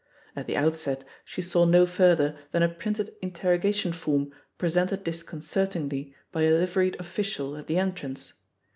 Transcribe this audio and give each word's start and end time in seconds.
At 0.35 0.47
the 0.47 0.57
outset 0.57 1.03
she 1.23 1.43
saw 1.43 1.63
no 1.63 1.85
further 1.85 2.35
than 2.53 2.63
a 2.63 2.69
printed 2.69 3.13
interrogation 3.21 3.93
form 3.93 4.33
presented 4.57 5.03
disconcertingly 5.03 6.15
by 6.31 6.41
it 6.41 6.59
liveried 6.59 6.97
oflScial 6.97 7.55
at 7.59 7.67
the 7.67 7.77
entrance. 7.77 8.33